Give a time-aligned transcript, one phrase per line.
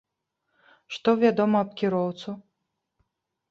[0.95, 2.29] Што вядома аб кіроўцу?